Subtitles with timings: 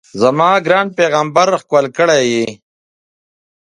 [0.07, 2.47] چې زما ګران پیغمبر ښکل کړی یې.